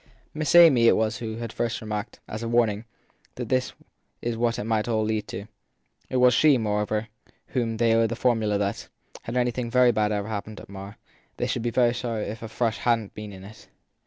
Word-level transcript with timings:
Miss 0.33 0.55
Amy 0.55 0.87
it 0.87 0.95
was 0.97 1.17
who 1.17 1.35
had 1.35 1.53
first 1.53 1.79
remarked, 1.79 2.19
as 2.27 2.41
a 2.41 2.47
warning, 2.49 2.85
that 3.35 3.49
this 3.49 3.73
was 4.23 4.35
what 4.35 4.57
it 4.57 4.63
might 4.63 4.87
all 4.87 5.03
lead 5.03 5.27
to. 5.27 5.45
It 6.09 6.15
was 6.17 6.33
she, 6.33 6.57
moreover, 6.57 7.01
to 7.27 7.33
whom 7.49 7.77
they 7.77 7.93
owed 7.93 8.09
the 8.09 8.15
formula 8.15 8.57
that, 8.57 8.89
had 9.21 9.37
anything 9.37 9.69
very 9.69 9.91
bad 9.91 10.11
ever 10.11 10.27
hap 10.27 10.47
pened 10.47 10.59
at 10.59 10.69
Marr, 10.69 10.97
they 11.37 11.45
should 11.45 11.61
be 11.61 11.71
sorry 11.93 12.23
if 12.23 12.41
a 12.41 12.47
Frush 12.47 12.77
hadn 12.79 13.09
t 13.09 13.11
been 13.13 13.31
in 13.31 13.43
it. 13.43 13.67